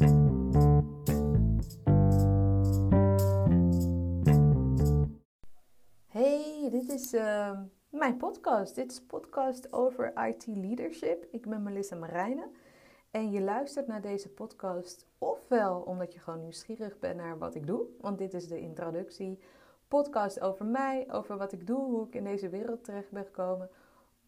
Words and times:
Hey, 0.00 0.08
dit 6.70 6.88
is 6.88 7.14
uh, 7.14 7.60
mijn 7.88 8.16
podcast. 8.16 8.74
Dit 8.74 8.90
is 8.90 9.02
podcast 9.02 9.72
over 9.72 10.26
IT 10.26 10.46
leadership. 10.46 11.26
Ik 11.30 11.48
ben 11.48 11.62
Melissa 11.62 11.96
Marijnen. 11.96 12.50
En 13.10 13.30
je 13.30 13.40
luistert 13.40 13.86
naar 13.86 14.00
deze 14.00 14.28
podcast 14.28 15.06
ofwel 15.18 15.80
omdat 15.80 16.12
je 16.12 16.18
gewoon 16.18 16.40
nieuwsgierig 16.40 16.98
bent 16.98 17.16
naar 17.16 17.38
wat 17.38 17.54
ik 17.54 17.66
doe, 17.66 17.86
want 18.00 18.18
dit 18.18 18.34
is 18.34 18.48
de 18.48 18.60
introductie. 18.60 19.38
Podcast 19.88 20.40
over 20.40 20.66
mij, 20.66 21.06
over 21.10 21.36
wat 21.36 21.52
ik 21.52 21.66
doe, 21.66 21.84
hoe 21.84 22.06
ik 22.06 22.14
in 22.14 22.24
deze 22.24 22.48
wereld 22.48 22.84
terecht 22.84 23.10
ben 23.10 23.24
gekomen. 23.24 23.70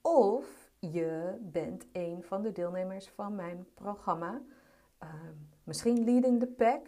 Of 0.01 0.71
je 0.79 1.39
bent 1.41 1.87
een 1.93 2.23
van 2.23 2.43
de 2.43 2.53
deelnemers 2.53 3.09
van 3.09 3.35
mijn 3.35 3.67
programma. 3.75 4.43
Uh, 5.03 5.09
misschien 5.65 6.05
Leading 6.05 6.41
the 6.41 6.47
Pack, 6.47 6.87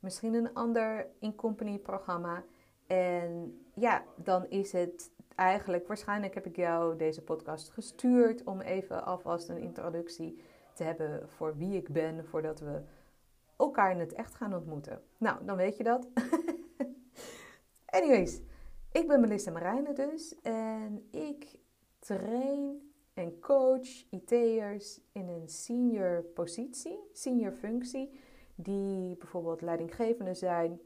misschien 0.00 0.34
een 0.34 0.54
ander 0.54 1.06
in-company 1.18 1.78
programma. 1.78 2.44
En 2.86 3.60
ja, 3.74 4.04
dan 4.16 4.46
is 4.48 4.72
het 4.72 5.10
eigenlijk, 5.34 5.86
waarschijnlijk 5.86 6.34
heb 6.34 6.46
ik 6.46 6.56
jou 6.56 6.96
deze 6.96 7.22
podcast 7.22 7.70
gestuurd 7.70 8.44
om 8.44 8.60
even 8.60 9.04
alvast 9.04 9.48
een 9.48 9.58
introductie 9.58 10.40
te 10.74 10.84
hebben 10.84 11.28
voor 11.28 11.56
wie 11.56 11.76
ik 11.76 11.92
ben, 11.92 12.26
voordat 12.26 12.60
we 12.60 12.82
elkaar 13.56 13.90
in 13.90 13.98
het 13.98 14.12
echt 14.12 14.34
gaan 14.34 14.54
ontmoeten. 14.54 15.02
Nou, 15.18 15.44
dan 15.44 15.56
weet 15.56 15.76
je 15.76 15.84
dat. 15.84 16.08
Anyways, 17.96 18.40
ik 18.92 19.08
ben 19.08 19.20
Melissa 19.20 19.50
Marijnen 19.50 19.94
dus 19.94 20.40
en 20.42 21.08
ik 21.10 21.56
train 21.98 22.85
en 23.16 23.40
coach 23.40 24.04
IT'ers 24.10 25.00
in 25.12 25.28
een 25.28 25.48
senior 25.48 26.22
positie, 26.22 26.98
senior 27.12 27.52
functie, 27.52 28.20
die 28.54 29.16
bijvoorbeeld 29.16 29.60
leidinggevende 29.60 30.34
zijn 30.34 30.80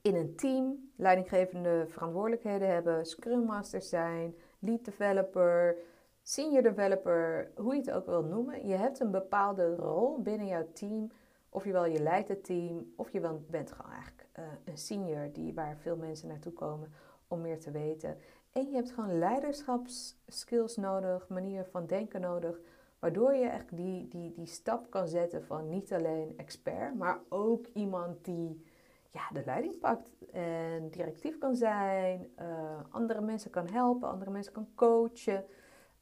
in 0.00 0.14
een 0.14 0.36
team, 0.36 0.90
leidinggevende 0.96 1.84
verantwoordelijkheden 1.88 2.68
hebben, 2.68 3.06
scrum 3.06 3.44
master 3.44 3.82
zijn, 3.82 4.34
lead 4.58 4.84
developer, 4.84 5.76
senior 6.22 6.62
developer, 6.62 7.50
hoe 7.56 7.74
je 7.74 7.80
het 7.80 7.90
ook 7.90 8.06
wil 8.06 8.24
noemen. 8.24 8.66
Je 8.66 8.74
hebt 8.74 9.00
een 9.00 9.10
bepaalde 9.10 9.74
rol 9.74 10.22
binnen 10.22 10.46
jouw 10.46 10.66
team, 10.72 11.12
of 11.48 11.64
je 11.64 12.00
leidt 12.02 12.28
het 12.28 12.44
team, 12.44 12.92
of 12.96 13.12
je 13.12 13.20
bent 13.50 13.72
gewoon 13.72 13.92
eigenlijk 13.92 14.28
uh, 14.38 14.44
een 14.64 14.78
senior 14.78 15.32
die, 15.32 15.54
waar 15.54 15.76
veel 15.76 15.96
mensen 15.96 16.28
naartoe 16.28 16.52
komen 16.52 16.92
om 17.28 17.40
meer 17.40 17.60
te 17.60 17.70
weten. 17.70 18.16
En 18.54 18.68
je 18.68 18.74
hebt 18.74 18.90
gewoon 18.90 19.18
leiderschapsskills 19.18 20.76
nodig, 20.76 21.28
manier 21.28 21.64
van 21.64 21.86
denken 21.86 22.20
nodig, 22.20 22.60
waardoor 22.98 23.34
je 23.34 23.46
echt 23.46 23.76
die, 23.76 24.08
die, 24.08 24.32
die 24.32 24.46
stap 24.46 24.90
kan 24.90 25.08
zetten 25.08 25.44
van 25.44 25.68
niet 25.68 25.92
alleen 25.92 26.34
expert, 26.36 26.94
maar 26.94 27.20
ook 27.28 27.66
iemand 27.72 28.24
die 28.24 28.64
ja, 29.10 29.28
de 29.32 29.42
leiding 29.44 29.78
pakt 29.78 30.10
en 30.32 30.90
directief 30.90 31.38
kan 31.38 31.56
zijn, 31.56 32.32
uh, 32.40 32.80
andere 32.90 33.20
mensen 33.20 33.50
kan 33.50 33.68
helpen, 33.68 34.08
andere 34.08 34.30
mensen 34.30 34.52
kan 34.52 34.68
coachen. 34.74 35.44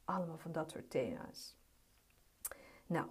Allemaal 0.05 0.37
van 0.37 0.51
dat 0.51 0.71
soort 0.71 0.89
thema's. 0.89 1.57
Nou, 2.85 3.07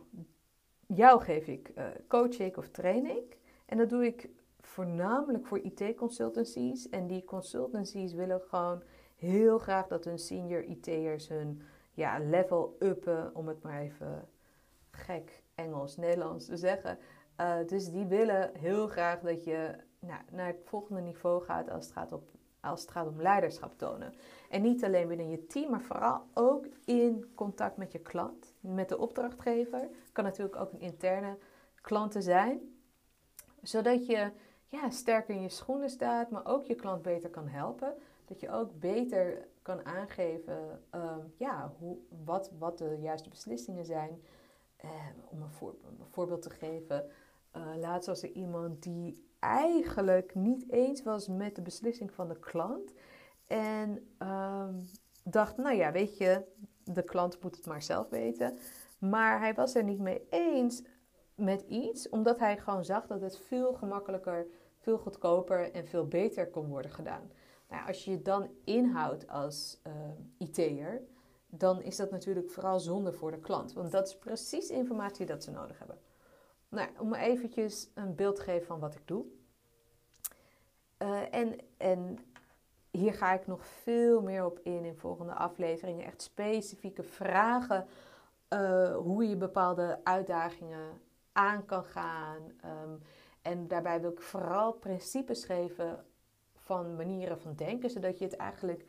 jou 0.86 1.22
geef 1.22 1.46
ik 1.46 1.72
uh, 1.78 1.84
coach 2.08 2.38
ik 2.38 2.56
of 2.56 2.68
train 2.68 3.06
ik. 3.06 3.38
En 3.66 3.78
dat 3.78 3.88
doe 3.88 4.06
ik 4.06 4.28
voornamelijk 4.60 5.46
voor 5.46 5.58
IT-consultancies. 5.58 6.88
En 6.88 7.06
die 7.06 7.24
consultancies 7.24 8.12
willen 8.12 8.40
gewoon 8.40 8.82
heel 9.22 9.58
graag 9.58 9.86
dat 9.86 10.04
hun 10.04 10.18
senior 10.18 10.62
IT'ers 10.62 11.28
hun 11.28 11.62
ja, 11.92 12.18
level 12.18 12.76
uppen, 12.78 13.34
om 13.34 13.48
het 13.48 13.62
maar 13.62 13.80
even 13.80 14.28
gek 14.90 15.42
Engels, 15.54 15.96
Nederlands 15.96 16.46
te 16.46 16.56
zeggen. 16.56 16.98
Uh, 17.40 17.56
dus 17.66 17.90
die 17.90 18.06
willen 18.06 18.50
heel 18.58 18.88
graag 18.88 19.20
dat 19.20 19.44
je 19.44 19.76
nou, 19.98 20.20
naar 20.30 20.46
het 20.46 20.60
volgende 20.64 21.00
niveau 21.00 21.42
gaat 21.42 21.70
als 21.70 21.84
het 21.84 21.94
gaat, 21.94 22.12
op, 22.12 22.30
als 22.60 22.86
gaat 22.86 23.06
om 23.06 23.22
leiderschap 23.22 23.78
tonen. 23.78 24.14
En 24.50 24.62
niet 24.62 24.84
alleen 24.84 25.08
binnen 25.08 25.30
je 25.30 25.46
team, 25.46 25.70
maar 25.70 25.82
vooral 25.82 26.26
ook 26.34 26.66
in 26.84 27.32
contact 27.34 27.76
met 27.76 27.92
je 27.92 27.98
klant, 27.98 28.54
met 28.60 28.88
de 28.88 28.98
opdrachtgever. 28.98 29.88
Kan 30.12 30.24
natuurlijk 30.24 30.56
ook 30.56 30.72
een 30.72 30.80
interne 30.80 31.38
klanten 31.80 32.22
zijn, 32.22 32.60
zodat 33.62 34.06
je 34.06 34.30
ja, 34.66 34.90
sterker 34.90 35.34
in 35.34 35.42
je 35.42 35.48
schoenen 35.48 35.90
staat, 35.90 36.30
maar 36.30 36.46
ook 36.46 36.64
je 36.64 36.74
klant 36.74 37.02
beter 37.02 37.30
kan 37.30 37.48
helpen. 37.48 37.94
Dat 38.24 38.40
je 38.40 38.50
ook 38.50 38.78
beter 38.80 39.48
kan 39.62 39.84
aangeven 39.84 40.82
uh, 40.94 41.16
ja, 41.36 41.72
hoe, 41.78 41.98
wat, 42.24 42.50
wat 42.58 42.78
de 42.78 42.98
juiste 43.00 43.28
beslissingen 43.28 43.84
zijn. 43.84 44.22
Uh, 44.84 44.90
om 45.28 45.42
een, 45.42 45.50
voor, 45.50 45.74
een, 45.88 46.06
voorbeeld 46.10 46.42
te 46.42 46.50
geven. 46.50 47.10
Uh, 47.56 47.76
laatst 47.76 48.08
was 48.08 48.22
er 48.22 48.30
iemand 48.30 48.82
die 48.82 49.30
eigenlijk 49.38 50.34
niet 50.34 50.70
eens 50.70 51.02
was 51.02 51.28
met 51.28 51.54
de 51.54 51.62
beslissing 51.62 52.12
van 52.12 52.28
de 52.28 52.38
klant. 52.38 52.92
En 53.46 54.08
um, 54.18 54.84
dacht, 55.24 55.56
nou 55.56 55.76
ja, 55.76 55.92
weet 55.92 56.16
je, 56.16 56.44
de 56.84 57.02
klant 57.02 57.42
moet 57.42 57.56
het 57.56 57.66
maar 57.66 57.82
zelf 57.82 58.08
weten. 58.08 58.58
Maar 58.98 59.38
hij 59.38 59.54
was 59.54 59.74
er 59.74 59.84
niet 59.84 59.98
mee 59.98 60.26
eens 60.30 60.82
met 61.34 61.62
iets, 61.62 62.08
omdat 62.08 62.38
hij 62.38 62.58
gewoon 62.58 62.84
zag 62.84 63.06
dat 63.06 63.20
het 63.20 63.38
veel 63.38 63.72
gemakkelijker, 63.72 64.46
veel 64.78 64.98
goedkoper 64.98 65.72
en 65.72 65.86
veel 65.86 66.06
beter 66.06 66.48
kon 66.48 66.66
worden 66.66 66.90
gedaan. 66.90 67.30
Nou, 67.72 67.86
als 67.86 68.04
je 68.04 68.10
je 68.10 68.22
dan 68.22 68.50
inhoudt 68.64 69.28
als 69.28 69.80
uh, 69.86 69.92
IT'er, 70.38 71.02
dan 71.46 71.82
is 71.82 71.96
dat 71.96 72.10
natuurlijk 72.10 72.50
vooral 72.50 72.80
zonde 72.80 73.12
voor 73.12 73.30
de 73.30 73.38
klant. 73.38 73.72
Want 73.72 73.90
dat 73.90 74.06
is 74.06 74.18
precies 74.18 74.70
informatie 74.70 75.26
dat 75.26 75.44
ze 75.44 75.50
nodig 75.50 75.78
hebben. 75.78 75.98
Nou, 76.68 76.88
om 76.98 77.14
eventjes 77.14 77.90
een 77.94 78.14
beeld 78.14 78.36
te 78.36 78.42
geven 78.42 78.66
van 78.66 78.80
wat 78.80 78.94
ik 78.94 79.00
doe. 79.04 79.24
Uh, 80.98 81.34
en, 81.34 81.58
en 81.76 82.18
hier 82.90 83.14
ga 83.14 83.32
ik 83.32 83.46
nog 83.46 83.66
veel 83.66 84.22
meer 84.22 84.44
op 84.44 84.58
in 84.62 84.84
in 84.84 84.96
volgende 84.96 85.34
afleveringen. 85.34 86.04
Echt 86.04 86.22
specifieke 86.22 87.02
vragen. 87.02 87.86
Uh, 88.48 88.96
hoe 88.96 89.28
je 89.28 89.36
bepaalde 89.36 90.00
uitdagingen 90.04 91.00
aan 91.32 91.64
kan 91.64 91.84
gaan. 91.84 92.42
Um, 92.64 93.02
en 93.42 93.68
daarbij 93.68 94.00
wil 94.00 94.10
ik 94.10 94.20
vooral 94.20 94.72
principes 94.72 95.44
geven 95.44 96.04
van 96.62 96.96
manieren 96.96 97.38
van 97.38 97.54
denken. 97.54 97.90
Zodat 97.90 98.18
je 98.18 98.24
het 98.24 98.36
eigenlijk 98.36 98.84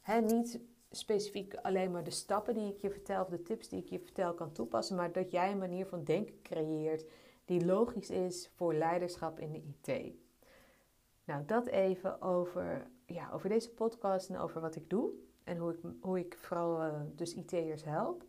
hè, 0.00 0.20
niet 0.20 0.60
specifiek 0.90 1.54
alleen 1.54 1.90
maar 1.90 2.04
de 2.04 2.10
stappen 2.10 2.54
die 2.54 2.72
ik 2.72 2.80
je 2.80 2.90
vertel 2.90 3.22
of 3.22 3.28
de 3.28 3.42
tips 3.42 3.68
die 3.68 3.82
ik 3.82 3.88
je 3.88 3.98
vertel 3.98 4.34
kan 4.34 4.52
toepassen. 4.52 4.96
Maar 4.96 5.12
dat 5.12 5.30
jij 5.30 5.50
een 5.50 5.58
manier 5.58 5.86
van 5.86 6.04
denken 6.04 6.42
creëert 6.42 7.04
die 7.44 7.64
logisch 7.64 8.10
is 8.10 8.50
voor 8.54 8.74
leiderschap 8.74 9.40
in 9.40 9.52
de 9.52 9.62
IT. 9.62 10.14
Nou, 11.24 11.44
dat 11.44 11.66
even 11.66 12.22
over, 12.22 12.86
ja, 13.06 13.30
over 13.32 13.48
deze 13.48 13.70
podcast 13.70 14.28
en 14.28 14.38
over 14.38 14.60
wat 14.60 14.76
ik 14.76 14.90
doe. 14.90 15.10
En 15.44 15.56
hoe 15.56 15.72
ik, 15.72 15.78
hoe 16.00 16.18
ik 16.18 16.38
vooral 16.40 16.84
uh, 16.84 17.00
dus 17.14 17.34
IT'ers 17.34 17.84
help. 17.84 18.24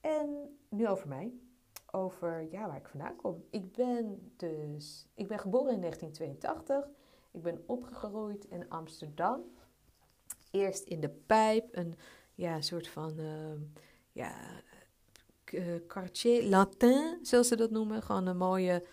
En 0.00 0.58
nu 0.68 0.88
over 0.88 1.08
mij. 1.08 1.32
Over 1.90 2.50
ja, 2.50 2.66
waar 2.66 2.76
ik 2.76 2.88
vandaan 2.88 3.16
kom. 3.16 3.44
Ik 3.50 3.72
ben 3.72 4.32
dus, 4.36 5.06
ik 5.14 5.28
ben 5.28 5.38
geboren 5.38 5.72
in 5.72 5.80
1982. 5.80 6.88
Ik 7.34 7.42
ben 7.42 7.62
opgegroeid 7.66 8.44
in 8.44 8.68
Amsterdam. 8.68 9.40
Eerst 10.50 10.82
in 10.82 11.00
de 11.00 11.08
pijp, 11.08 11.76
een 11.76 11.94
ja, 12.34 12.60
soort 12.60 12.88
van 12.88 13.20
uh, 13.20 13.60
ja, 14.12 14.34
quartier 15.86 16.44
latin, 16.44 17.18
zoals 17.22 17.48
ze 17.48 17.56
dat 17.56 17.70
noemen. 17.70 18.02
Gewoon 18.02 18.26
een 18.26 18.36
mooie 18.36 18.84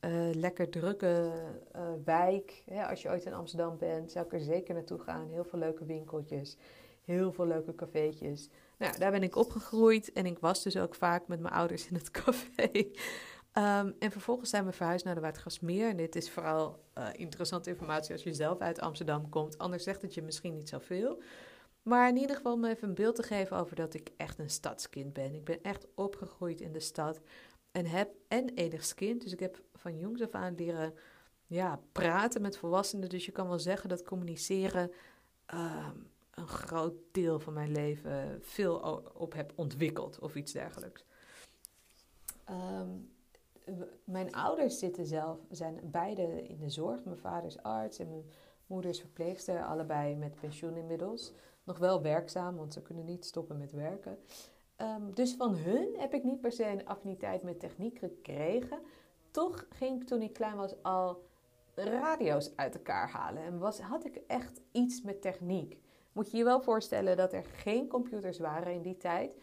uh, 0.00 0.34
lekker 0.34 0.70
drukke 0.70 1.32
uh, 1.76 1.82
wijk. 2.04 2.64
als 2.88 3.02
je 3.02 3.08
ooit 3.08 3.24
in 3.24 3.34
Amsterdam 3.34 3.78
bent, 3.78 4.10
zou 4.10 4.26
ik 4.26 4.32
er 4.32 4.40
zeker 4.40 4.74
naartoe 4.74 4.98
gaan. 4.98 5.28
Heel 5.28 5.44
veel 5.44 5.58
leuke 5.58 5.84
winkeltjes, 5.84 6.56
heel 7.04 7.32
veel 7.32 7.46
leuke 7.46 7.74
cafeetjes. 7.74 8.48
Nou, 8.76 8.98
daar 8.98 9.10
ben 9.10 9.22
ik 9.22 9.36
opgegroeid 9.36 10.12
en 10.12 10.26
ik 10.26 10.38
was 10.38 10.62
dus 10.62 10.76
ook 10.76 10.94
vaak 10.94 11.28
met 11.28 11.40
mijn 11.40 11.54
ouders 11.54 11.88
in 11.88 11.94
het 11.94 12.10
café. 12.22 12.90
Um, 13.58 13.94
en 13.98 14.10
vervolgens 14.10 14.50
zijn 14.50 14.64
we 14.64 14.72
verhuisd 14.72 15.04
naar 15.04 15.14
de 15.14 15.20
Waardgasmeer. 15.20 15.88
En 15.88 15.96
dit 15.96 16.16
is 16.16 16.30
vooral 16.30 16.84
uh, 16.98 17.08
interessante 17.12 17.70
informatie 17.70 18.12
als 18.12 18.22
je 18.22 18.34
zelf 18.34 18.58
uit 18.58 18.80
Amsterdam 18.80 19.28
komt. 19.28 19.58
Anders 19.58 19.82
zegt 19.82 20.02
het 20.02 20.14
je 20.14 20.22
misschien 20.22 20.54
niet 20.54 20.68
zoveel. 20.68 21.22
Maar 21.82 22.08
in 22.08 22.16
ieder 22.16 22.36
geval 22.36 22.52
om 22.52 22.64
even 22.64 22.88
een 22.88 22.94
beeld 22.94 23.14
te 23.14 23.22
geven 23.22 23.56
over 23.56 23.76
dat 23.76 23.94
ik 23.94 24.10
echt 24.16 24.38
een 24.38 24.50
stadskind 24.50 25.12
ben. 25.12 25.34
Ik 25.34 25.44
ben 25.44 25.62
echt 25.62 25.86
opgegroeid 25.94 26.60
in 26.60 26.72
de 26.72 26.80
stad 26.80 27.20
en 27.70 27.86
heb 27.86 28.10
en 28.28 28.48
enig 28.48 28.94
kind. 28.94 29.22
Dus 29.22 29.32
ik 29.32 29.40
heb 29.40 29.62
van 29.74 29.98
jongs 29.98 30.22
af 30.22 30.30
aan 30.30 30.54
leren 30.54 30.94
ja, 31.46 31.80
praten 31.92 32.42
met 32.42 32.58
volwassenen. 32.58 33.08
Dus 33.08 33.26
je 33.26 33.32
kan 33.32 33.48
wel 33.48 33.58
zeggen 33.58 33.88
dat 33.88 34.02
communiceren 34.02 34.92
uh, 35.54 35.88
een 36.30 36.48
groot 36.48 36.94
deel 37.12 37.40
van 37.40 37.52
mijn 37.52 37.72
leven 37.72 38.38
veel 38.42 38.76
op 39.14 39.32
heb 39.32 39.52
ontwikkeld 39.54 40.18
of 40.18 40.34
iets 40.34 40.52
dergelijks. 40.52 41.04
Um, 42.50 43.16
mijn 44.04 44.34
ouders 44.34 44.78
zitten 44.78 45.06
zelf, 45.06 45.38
zijn 45.50 45.80
beide 45.82 46.42
in 46.42 46.58
de 46.58 46.70
zorg. 46.70 47.04
Mijn 47.04 47.18
vader 47.18 47.46
is 47.46 47.62
arts 47.62 47.98
en 47.98 48.08
mijn 48.08 48.24
moeder 48.66 48.90
is 48.90 49.00
verpleegster, 49.00 49.64
allebei 49.64 50.16
met 50.16 50.40
pensioen 50.40 50.76
inmiddels. 50.76 51.32
Nog 51.64 51.78
wel 51.78 52.02
werkzaam, 52.02 52.56
want 52.56 52.72
ze 52.72 52.82
kunnen 52.82 53.04
niet 53.04 53.24
stoppen 53.24 53.58
met 53.58 53.72
werken. 53.72 54.18
Um, 54.76 55.14
dus 55.14 55.34
van 55.34 55.54
hun 55.54 55.94
heb 55.96 56.14
ik 56.14 56.24
niet 56.24 56.40
per 56.40 56.52
se 56.52 56.66
een 56.66 56.86
affiniteit 56.86 57.42
met 57.42 57.60
techniek 57.60 57.98
gekregen. 57.98 58.78
toch 59.30 59.66
ging 59.70 60.00
ik 60.00 60.06
toen 60.06 60.22
ik 60.22 60.32
klein 60.32 60.56
was 60.56 60.82
al 60.82 61.26
radio's 61.74 62.56
uit 62.56 62.74
elkaar 62.74 63.10
halen. 63.10 63.42
En 63.42 63.58
was, 63.58 63.80
had 63.80 64.04
ik 64.04 64.16
echt 64.26 64.60
iets 64.72 65.02
met 65.02 65.22
techniek. 65.22 65.78
Moet 66.12 66.30
je 66.30 66.36
je 66.36 66.44
wel 66.44 66.60
voorstellen 66.60 67.16
dat 67.16 67.32
er 67.32 67.44
geen 67.44 67.88
computers 67.88 68.38
waren 68.38 68.72
in 68.72 68.82
die 68.82 68.96
tijd. 68.96 69.36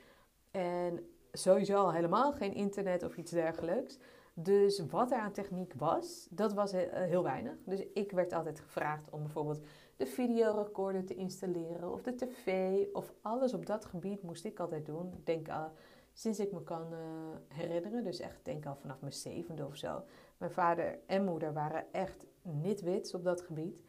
En 0.51 1.14
sowieso 1.37 1.75
al 1.75 1.93
helemaal 1.93 2.33
geen 2.33 2.53
internet 2.53 3.03
of 3.03 3.17
iets 3.17 3.31
dergelijks. 3.31 3.97
Dus 4.33 4.85
wat 4.89 5.11
er 5.11 5.17
aan 5.17 5.31
techniek 5.31 5.73
was, 5.73 6.27
dat 6.29 6.53
was 6.53 6.71
heel 6.91 7.23
weinig. 7.23 7.53
Dus 7.65 7.83
ik 7.93 8.11
werd 8.11 8.33
altijd 8.33 8.59
gevraagd 8.59 9.09
om 9.09 9.21
bijvoorbeeld 9.21 9.65
de 9.97 10.05
videorecorder 10.05 11.05
te 11.05 11.15
installeren 11.15 11.91
of 11.91 12.01
de 12.01 12.15
tv 12.15 12.77
of 12.93 13.13
alles 13.21 13.53
op 13.53 13.65
dat 13.65 13.85
gebied 13.85 14.21
moest 14.21 14.45
ik 14.45 14.59
altijd 14.59 14.85
doen. 14.85 15.13
Ik 15.13 15.25
denk 15.25 15.49
al 15.49 15.71
sinds 16.13 16.39
ik 16.39 16.51
me 16.51 16.63
kan 16.63 16.93
uh, 16.93 16.99
herinneren, 17.47 18.03
dus 18.03 18.19
echt 18.19 18.45
denk 18.45 18.65
al 18.65 18.75
vanaf 18.75 19.01
mijn 19.01 19.13
zevende 19.13 19.65
of 19.65 19.75
zo. 19.75 20.03
Mijn 20.37 20.51
vader 20.51 20.99
en 21.05 21.23
moeder 21.23 21.53
waren 21.53 21.85
echt 21.91 22.25
nitwits 22.41 23.13
op 23.13 23.23
dat 23.23 23.41
gebied. 23.41 23.83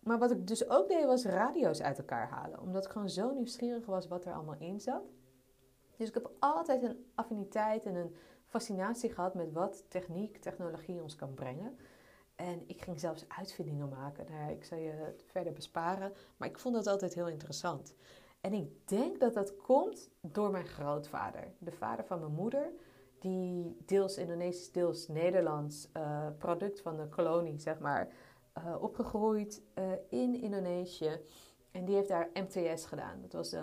Maar 0.00 0.18
wat 0.18 0.30
ik 0.30 0.46
dus 0.46 0.68
ook 0.68 0.88
deed 0.88 1.04
was 1.04 1.24
radio's 1.24 1.82
uit 1.82 1.98
elkaar 1.98 2.28
halen, 2.28 2.60
omdat 2.60 2.84
ik 2.84 2.90
gewoon 2.90 3.08
zo 3.08 3.32
nieuwsgierig 3.32 3.86
was 3.86 4.08
wat 4.08 4.24
er 4.24 4.32
allemaal 4.32 4.58
in 4.58 4.80
zat. 4.80 5.12
Dus 5.96 6.08
ik 6.08 6.14
heb 6.14 6.30
altijd 6.38 6.82
een 6.82 7.04
affiniteit 7.14 7.86
en 7.86 7.94
een 7.94 8.14
fascinatie 8.44 9.12
gehad 9.12 9.34
met 9.34 9.52
wat 9.52 9.84
techniek, 9.88 10.36
technologie 10.36 11.02
ons 11.02 11.16
kan 11.16 11.34
brengen. 11.34 11.76
En 12.34 12.62
ik 12.66 12.82
ging 12.82 13.00
zelfs 13.00 13.24
uitvindingen 13.28 13.88
maken. 13.88 14.26
Nou, 14.30 14.52
ik 14.52 14.64
zal 14.64 14.78
je 14.78 14.90
het 14.90 15.24
verder 15.26 15.52
besparen, 15.52 16.12
maar 16.36 16.48
ik 16.48 16.58
vond 16.58 16.74
dat 16.74 16.86
altijd 16.86 17.14
heel 17.14 17.28
interessant. 17.28 17.94
En 18.40 18.52
ik 18.52 18.88
denk 18.88 19.20
dat 19.20 19.34
dat 19.34 19.56
komt 19.56 20.10
door 20.20 20.50
mijn 20.50 20.66
grootvader, 20.66 21.52
de 21.58 21.72
vader 21.72 22.04
van 22.04 22.20
mijn 22.20 22.32
moeder, 22.32 22.72
die 23.18 23.76
deels 23.86 24.16
Indonesisch, 24.16 24.72
deels 24.72 25.08
Nederlands, 25.08 25.88
uh, 25.96 26.26
product 26.38 26.80
van 26.80 26.96
de 26.96 27.08
kolonie, 27.08 27.58
zeg 27.58 27.78
maar, 27.78 28.08
uh, 28.58 28.82
opgegroeid 28.82 29.62
uh, 29.78 29.84
in 30.08 30.40
Indonesië. 30.40 31.20
En 31.70 31.84
die 31.84 31.94
heeft 31.94 32.08
daar 32.08 32.30
MTS 32.34 32.86
gedaan. 32.86 33.20
Dat 33.20 33.32
was 33.32 33.50
de 33.50 33.62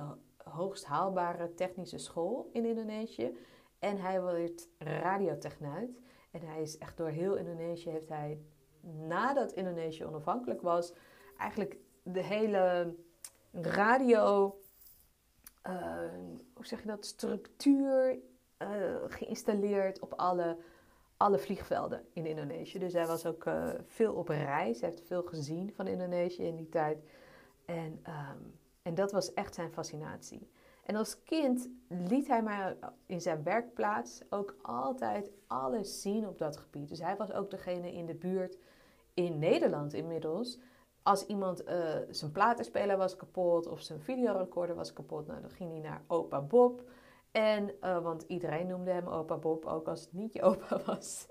hoogst 0.52 0.86
haalbare 0.86 1.54
technische 1.54 1.98
school 1.98 2.50
in 2.54 2.66
Indonesië. 2.66 3.38
En 3.80 3.98
hij 3.98 4.22
werd 4.22 4.68
radiotechnuit. 4.78 6.02
En 6.32 6.42
hij 6.42 6.62
is 6.62 6.78
echt 6.78 6.98
door 6.98 7.08
heel 7.08 7.36
Indonesië 7.36 7.90
heeft 7.90 8.10
hij, 8.10 8.40
nadat 9.08 9.52
Indonesië 9.52 10.06
onafhankelijk 10.06 10.62
was, 10.62 10.94
eigenlijk 11.38 11.78
de 12.04 12.24
hele 12.24 12.96
radio, 13.52 14.60
uh, 15.68 16.10
hoe 16.54 16.66
zeg 16.66 16.82
je 16.82 16.88
dat, 16.88 17.06
structuur 17.06 18.20
uh, 18.62 18.96
geïnstalleerd 19.08 20.00
op 20.00 20.14
alle, 20.14 20.58
alle 21.18 21.40
vliegvelden 21.40 22.06
in 22.14 22.26
Indonesië. 22.26 22.80
Dus 22.80 22.94
hij 22.94 23.08
was 23.08 23.26
ook 23.26 23.46
uh, 23.46 23.70
veel 23.86 24.14
op 24.14 24.28
reis, 24.28 24.82
hij 24.82 24.90
heeft 24.90 25.08
veel 25.08 25.24
gezien 25.24 25.74
van 25.74 25.88
Indonesië 25.88 26.44
in 26.44 26.56
die 26.56 26.70
tijd. 26.70 27.04
En, 27.66 28.04
um, 28.08 28.60
en 28.82 28.96
dat 28.96 29.12
was 29.12 29.34
echt 29.34 29.56
zijn 29.56 29.72
fascinatie. 29.72 30.50
En 30.84 30.96
als 30.96 31.24
kind 31.24 31.70
liet 31.88 32.28
hij 32.28 32.44
mij 32.44 32.78
in 33.06 33.22
zijn 33.22 33.44
werkplaats 33.44 34.22
ook 34.30 34.56
altijd 34.62 35.32
alles 35.48 36.02
zien 36.02 36.28
op 36.28 36.38
dat 36.38 36.58
gebied. 36.58 36.90
Dus 36.90 37.00
hij 37.00 37.16
was 37.16 37.32
ook 37.32 37.50
degene 37.50 37.94
in 37.94 38.06
de 38.06 38.16
buurt 38.16 38.58
in 39.14 39.40
Nederland 39.40 39.94
inmiddels. 39.94 40.60
Als 41.04 41.26
iemand 41.26 41.68
uh, 41.68 41.96
zijn 42.10 42.32
platenspeler 42.32 42.98
was 42.98 43.16
kapot 43.16 43.68
of 43.68 43.82
zijn 43.82 44.00
videorecorder 44.00 44.76
was 44.76 44.94
kapot, 44.94 45.28
nou, 45.28 45.42
dan 45.42 45.50
ging 45.50 45.72
hij 45.72 45.80
naar 45.80 46.04
opa 46.08 46.42
Bob. 46.42 46.84
En, 47.32 47.72
uh, 47.84 48.04
want 48.04 48.24
iedereen 48.28 48.68
noemde 48.68 48.92
hem 48.92 49.08
opa 49.08 49.38
Bob, 49.38 49.66
ook 49.66 49.88
als 49.88 50.02
het 50.02 50.14
niet 50.14 50.34
je 50.34 50.42
opa 50.42 50.82
was. 50.86 51.28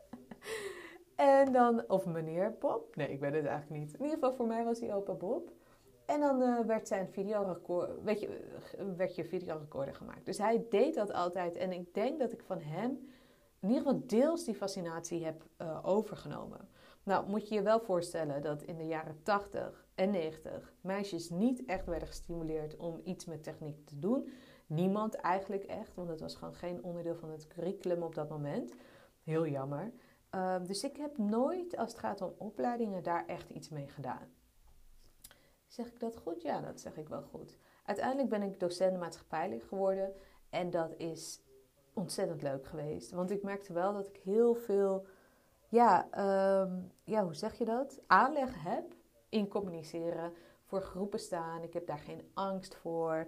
en 1.16 1.52
dan, 1.52 1.88
of 1.88 2.06
meneer 2.06 2.56
Bob. 2.58 2.96
Nee, 2.96 3.08
ik 3.08 3.20
weet 3.20 3.34
het 3.34 3.46
eigenlijk 3.46 3.80
niet. 3.80 3.94
In 3.94 4.00
ieder 4.00 4.18
geval 4.18 4.34
voor 4.34 4.46
mij 4.46 4.64
was 4.64 4.80
hij 4.80 4.94
opa 4.94 5.12
Bob. 5.12 5.50
En 6.10 6.20
dan 6.20 6.42
uh, 6.42 6.60
werd 6.60 6.88
zijn 6.88 7.08
videorecord, 7.08 8.02
weet 8.02 8.20
je, 8.20 8.58
werd 8.96 9.14
je 9.14 9.24
videorecorder 9.24 9.94
gemaakt. 9.94 10.24
Dus 10.24 10.38
hij 10.38 10.66
deed 10.70 10.94
dat 10.94 11.12
altijd. 11.12 11.56
En 11.56 11.72
ik 11.72 11.94
denk 11.94 12.18
dat 12.18 12.32
ik 12.32 12.42
van 12.42 12.60
hem 12.60 12.90
in 13.60 13.68
ieder 13.68 13.82
geval 13.82 14.06
deels 14.06 14.44
die 14.44 14.54
fascinatie 14.54 15.24
heb 15.24 15.42
uh, 15.58 15.78
overgenomen. 15.82 16.68
Nou, 17.02 17.28
moet 17.28 17.48
je 17.48 17.54
je 17.54 17.62
wel 17.62 17.80
voorstellen 17.80 18.42
dat 18.42 18.62
in 18.62 18.76
de 18.76 18.86
jaren 18.86 19.22
80 19.22 19.86
en 19.94 20.10
90 20.10 20.74
meisjes 20.80 21.30
niet 21.30 21.64
echt 21.64 21.86
werden 21.86 22.08
gestimuleerd 22.08 22.76
om 22.76 23.00
iets 23.04 23.24
met 23.24 23.42
techniek 23.42 23.86
te 23.86 23.98
doen. 23.98 24.32
Niemand 24.66 25.14
eigenlijk 25.14 25.64
echt, 25.64 25.94
want 25.94 26.08
het 26.08 26.20
was 26.20 26.34
gewoon 26.34 26.54
geen 26.54 26.82
onderdeel 26.84 27.16
van 27.16 27.30
het 27.30 27.46
curriculum 27.46 28.02
op 28.02 28.14
dat 28.14 28.28
moment. 28.28 28.72
Heel 29.22 29.46
jammer. 29.46 29.92
Uh, 30.34 30.56
dus 30.62 30.84
ik 30.84 30.96
heb 30.96 31.18
nooit, 31.18 31.76
als 31.76 31.90
het 31.90 32.00
gaat 32.00 32.20
om 32.20 32.34
opleidingen, 32.38 33.02
daar 33.02 33.26
echt 33.26 33.50
iets 33.50 33.68
mee 33.68 33.88
gedaan. 33.88 34.39
Zeg 35.70 35.86
ik 35.86 36.00
dat 36.00 36.16
goed? 36.16 36.42
Ja, 36.42 36.60
dat 36.60 36.80
zeg 36.80 36.96
ik 36.96 37.08
wel 37.08 37.22
goed. 37.22 37.58
Uiteindelijk 37.84 38.28
ben 38.28 38.42
ik 38.42 38.60
docent 38.60 38.98
maatschappijlijk 38.98 39.62
geworden 39.62 40.12
en 40.48 40.70
dat 40.70 40.94
is 40.96 41.40
ontzettend 41.92 42.42
leuk 42.42 42.66
geweest. 42.66 43.10
Want 43.10 43.30
ik 43.30 43.42
merkte 43.42 43.72
wel 43.72 43.92
dat 43.92 44.08
ik 44.08 44.16
heel 44.16 44.54
veel, 44.54 45.06
ja, 45.68 46.08
um, 46.62 46.92
ja 47.04 47.24
hoe 47.24 47.34
zeg 47.34 47.58
je 47.58 47.64
dat? 47.64 48.00
Aanleg 48.06 48.62
heb 48.62 48.94
in 49.28 49.48
communiceren, 49.48 50.32
voor 50.64 50.82
groepen 50.82 51.20
staan. 51.20 51.62
Ik 51.62 51.72
heb 51.72 51.86
daar 51.86 51.98
geen 51.98 52.30
angst 52.34 52.74
voor. 52.74 53.26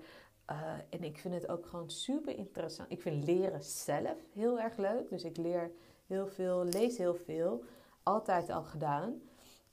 Uh, 0.51 0.73
en 0.91 1.03
ik 1.03 1.19
vind 1.19 1.35
het 1.35 1.49
ook 1.49 1.67
gewoon 1.67 1.91
super 1.91 2.37
interessant. 2.37 2.91
Ik 2.91 3.03
vind 3.03 3.25
leren 3.25 3.63
zelf 3.63 4.19
heel 4.33 4.61
erg 4.61 4.77
leuk. 4.77 5.09
Dus 5.09 5.25
ik 5.25 5.37
leer 5.37 5.71
heel 6.07 6.27
veel, 6.27 6.65
lees 6.65 6.99
heel 6.99 7.15
veel. 7.15 7.65
Altijd 8.03 8.51
al 8.51 8.63
gedaan. 8.63 9.23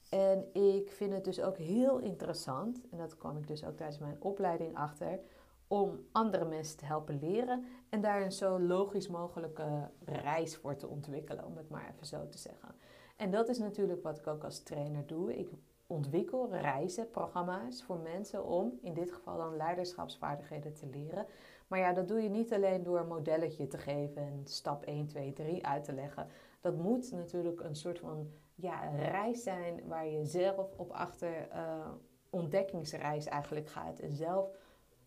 En 0.09 0.53
ik 0.53 0.91
vind 0.91 1.13
het 1.13 1.23
dus 1.23 1.41
ook 1.41 1.57
heel 1.57 1.99
interessant, 1.99 2.81
en 2.91 2.97
dat 2.97 3.17
kwam 3.17 3.37
ik 3.37 3.47
dus 3.47 3.65
ook 3.65 3.75
tijdens 3.75 3.99
mijn 3.99 4.21
opleiding 4.21 4.75
achter, 4.75 5.19
om 5.67 5.99
andere 6.11 6.45
mensen 6.45 6.77
te 6.77 6.85
helpen 6.85 7.19
leren 7.19 7.65
en 7.89 8.01
daar 8.01 8.21
een 8.21 8.31
zo 8.31 8.59
logisch 8.59 9.07
mogelijke 9.07 9.89
reis 10.05 10.55
voor 10.55 10.75
te 10.75 10.87
ontwikkelen, 10.87 11.45
om 11.45 11.57
het 11.57 11.69
maar 11.69 11.89
even 11.93 12.05
zo 12.05 12.27
te 12.29 12.37
zeggen. 12.37 12.75
En 13.15 13.31
dat 13.31 13.49
is 13.49 13.57
natuurlijk 13.57 14.03
wat 14.03 14.17
ik 14.17 14.27
ook 14.27 14.43
als 14.43 14.63
trainer 14.63 15.07
doe. 15.07 15.37
Ik 15.37 15.49
ontwikkel 15.87 16.49
reizen, 16.51 17.09
programma's 17.09 17.83
voor 17.83 17.99
mensen 17.99 18.45
om 18.45 18.79
in 18.81 18.93
dit 18.93 19.11
geval 19.11 19.37
dan 19.37 19.55
leiderschapsvaardigheden 19.55 20.73
te 20.73 20.87
leren. 20.87 21.25
Maar 21.67 21.79
ja, 21.79 21.93
dat 21.93 22.07
doe 22.07 22.21
je 22.21 22.29
niet 22.29 22.53
alleen 22.53 22.83
door 22.83 22.99
een 22.99 23.07
modelletje 23.07 23.67
te 23.67 23.77
geven 23.77 24.21
en 24.21 24.41
stap 24.43 24.83
1, 24.83 25.07
2, 25.07 25.33
3 25.33 25.65
uit 25.65 25.83
te 25.83 25.93
leggen. 25.93 26.27
Dat 26.61 26.75
moet 26.75 27.11
natuurlijk 27.11 27.61
een 27.61 27.75
soort 27.75 27.99
van 27.99 28.31
ja, 28.61 28.89
reis 28.95 29.43
zijn 29.43 29.87
waar 29.87 30.07
je 30.07 30.25
zelf 30.25 30.73
op 30.77 30.91
achter 30.91 31.47
uh, 31.53 31.91
ontdekkingsreis 32.29 33.25
eigenlijk 33.25 33.69
gaat. 33.69 33.99
En 33.99 34.15
zelf 34.15 34.49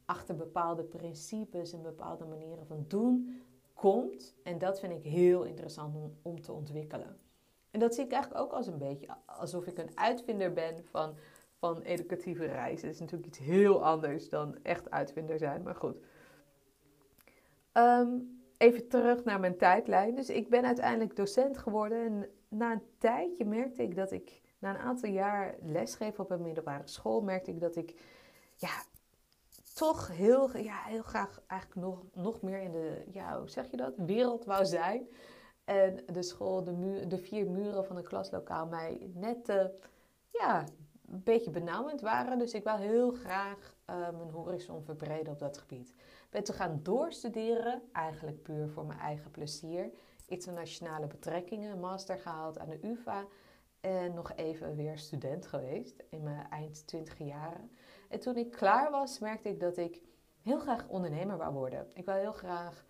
achter 0.04 0.36
bepaalde 0.36 0.84
principes 0.84 1.72
en 1.72 1.82
bepaalde 1.82 2.24
manieren 2.24 2.66
van 2.66 2.84
doen 2.88 3.42
komt. 3.74 4.34
En 4.42 4.58
dat 4.58 4.80
vind 4.80 4.92
ik 4.92 5.02
heel 5.02 5.44
interessant 5.44 5.94
om, 5.94 6.16
om 6.22 6.40
te 6.40 6.52
ontwikkelen. 6.52 7.16
En 7.70 7.80
dat 7.80 7.94
zie 7.94 8.04
ik 8.04 8.12
eigenlijk 8.12 8.42
ook 8.42 8.52
als 8.52 8.66
een 8.66 8.78
beetje 8.78 9.06
alsof 9.26 9.66
ik 9.66 9.78
een 9.78 9.98
uitvinder 9.98 10.52
ben 10.52 10.84
van, 10.84 11.14
van 11.58 11.80
educatieve 11.80 12.44
reizen. 12.44 12.86
Dat 12.86 12.94
is 12.94 13.00
natuurlijk 13.00 13.28
iets 13.28 13.38
heel 13.38 13.84
anders 13.84 14.28
dan 14.28 14.56
echt 14.62 14.90
uitvinder 14.90 15.38
zijn, 15.38 15.62
maar 15.62 15.74
goed. 15.74 15.96
Um, 17.72 18.40
even 18.56 18.88
terug 18.88 19.24
naar 19.24 19.40
mijn 19.40 19.56
tijdlijn. 19.56 20.14
Dus 20.14 20.30
ik 20.30 20.48
ben 20.48 20.64
uiteindelijk 20.64 21.16
docent 21.16 21.58
geworden. 21.58 22.04
En 22.04 22.30
na 22.52 22.72
een 22.72 22.82
tijdje 22.98 23.44
merkte 23.44 23.82
ik 23.82 23.94
dat 23.94 24.12
ik, 24.12 24.40
na 24.58 24.70
een 24.70 24.80
aantal 24.80 25.10
jaar 25.10 25.54
lesgeven 25.62 26.24
op 26.24 26.30
een 26.30 26.42
middelbare 26.42 26.86
school, 26.86 27.20
merkte 27.20 27.50
ik 27.50 27.60
dat 27.60 27.76
ik, 27.76 28.00
ja, 28.56 28.82
toch 29.74 30.08
heel, 30.08 30.56
ja, 30.56 30.82
heel 30.82 31.02
graag 31.02 31.40
eigenlijk 31.46 31.80
nog, 31.80 32.02
nog 32.14 32.42
meer 32.42 32.60
in 32.60 32.72
de, 32.72 33.04
ja, 33.10 33.46
zeg 33.46 33.70
je 33.70 33.76
dat, 33.76 33.92
wereld 33.96 34.44
wou 34.44 34.64
zijn. 34.66 35.08
En 35.64 36.04
de 36.06 36.22
school, 36.22 36.64
de, 36.64 36.72
muur, 36.72 37.08
de 37.08 37.18
vier 37.18 37.50
muren 37.50 37.84
van 37.84 37.96
het 37.96 38.08
klaslokaal 38.08 38.66
mij 38.66 39.10
net, 39.14 39.48
uh, 39.48 39.64
ja, 40.30 40.64
een 41.08 41.22
beetje 41.22 41.50
benauwend 41.50 42.00
waren. 42.00 42.38
Dus 42.38 42.54
ik 42.54 42.64
wou 42.64 42.80
heel 42.80 43.10
graag 43.10 43.76
uh, 43.90 43.96
mijn 43.96 44.30
horizon 44.30 44.84
verbreden 44.84 45.32
op 45.32 45.38
dat 45.38 45.58
gebied 45.58 45.94
ben 46.32 46.44
te 46.44 46.52
gaan 46.52 46.80
doorstuderen, 46.82 47.82
eigenlijk 47.92 48.42
puur 48.42 48.68
voor 48.68 48.86
mijn 48.86 48.98
eigen 48.98 49.30
plezier. 49.30 49.90
Internationale 50.32 51.06
betrekkingen, 51.06 51.80
master 51.80 52.18
gehaald 52.18 52.58
aan 52.58 52.68
de 52.68 52.78
UvA 52.82 53.26
en 53.80 54.14
nog 54.14 54.32
even 54.32 54.76
weer 54.76 54.98
student 54.98 55.46
geweest 55.46 56.02
in 56.10 56.22
mijn 56.22 56.46
eind 56.50 56.86
20 56.86 57.18
jaren. 57.18 57.70
En 58.08 58.20
toen 58.20 58.36
ik 58.36 58.50
klaar 58.50 58.90
was, 58.90 59.18
merkte 59.18 59.48
ik 59.48 59.60
dat 59.60 59.76
ik 59.76 60.02
heel 60.42 60.58
graag 60.58 60.88
ondernemer 60.88 61.36
wou 61.36 61.52
worden. 61.52 61.86
Ik 61.94 62.04
wil 62.04 62.14
heel 62.14 62.32
graag 62.32 62.84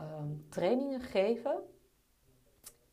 um, 0.00 0.46
trainingen 0.48 1.00
geven 1.00 1.62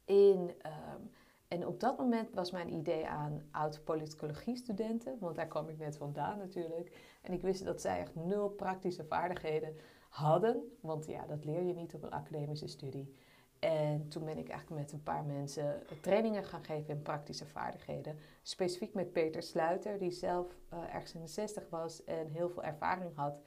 in. 0.05 0.39
Um, 0.39 1.11
en 1.47 1.67
op 1.67 1.79
dat 1.79 1.97
moment 1.97 2.33
was 2.33 2.51
mijn 2.51 2.73
idee 2.73 3.07
aan 3.07 3.41
oud-politicologie 3.51 4.55
studenten, 4.55 5.17
want 5.19 5.35
daar 5.35 5.47
kwam 5.47 5.69
ik 5.69 5.77
net 5.77 5.97
vandaan 5.97 6.37
natuurlijk. 6.37 7.17
En 7.21 7.33
ik 7.33 7.41
wist 7.41 7.65
dat 7.65 7.81
zij 7.81 7.99
echt 7.99 8.15
nul 8.15 8.49
praktische 8.49 9.03
vaardigheden 9.03 9.75
hadden, 10.09 10.77
want 10.81 11.05
ja, 11.05 11.25
dat 11.25 11.45
leer 11.45 11.63
je 11.63 11.73
niet 11.73 11.93
op 11.93 12.03
een 12.03 12.11
academische 12.11 12.67
studie. 12.67 13.15
En 13.63 14.07
toen 14.07 14.25
ben 14.25 14.37
ik 14.37 14.49
eigenlijk 14.49 14.81
met 14.81 14.91
een 14.91 15.03
paar 15.03 15.23
mensen 15.23 15.83
trainingen 16.01 16.43
gaan 16.43 16.63
geven 16.63 16.93
in 16.93 17.01
praktische 17.01 17.45
vaardigheden. 17.45 18.17
Specifiek 18.41 18.93
met 18.93 19.11
Peter 19.11 19.43
Sluiter, 19.43 19.97
die 19.97 20.11
zelf 20.11 20.47
uh, 20.73 20.93
ergens 20.93 21.13
in 21.13 21.21
de 21.21 21.27
60 21.27 21.69
was 21.69 22.03
en 22.03 22.29
heel 22.29 22.49
veel 22.49 22.63
ervaring 22.63 23.15
had 23.15 23.41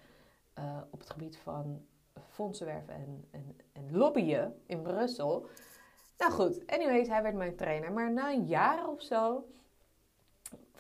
uh, 0.59 0.79
op 0.91 0.99
het 0.99 1.11
gebied 1.11 1.37
van 1.37 1.85
fondsenwerven 2.29 2.95
en, 2.95 3.25
en, 3.31 3.57
en 3.73 3.97
lobbyen 3.97 4.63
in 4.67 4.83
Brussel. 4.83 5.47
Nou 6.19 6.33
goed, 6.33 6.67
anyways, 6.67 7.09
hij 7.09 7.23
werd 7.23 7.35
mijn 7.35 7.57
trainer. 7.57 7.93
Maar 7.93 8.13
na 8.13 8.33
een 8.33 8.47
jaar 8.47 8.89
of 8.89 9.03
zo 9.03 9.47